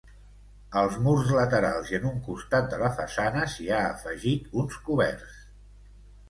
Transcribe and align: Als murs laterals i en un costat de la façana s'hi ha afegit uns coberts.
Als 0.79 0.95
murs 1.07 1.27
laterals 1.39 1.91
i 1.93 1.97
en 1.97 2.07
un 2.11 2.17
costat 2.29 2.71
de 2.71 2.79
la 2.85 2.89
façana 3.01 3.45
s'hi 3.57 3.69
ha 3.75 3.83
afegit 3.91 4.49
uns 4.63 4.81
coberts. 4.89 5.39